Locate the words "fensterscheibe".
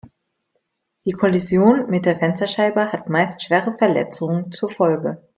2.17-2.91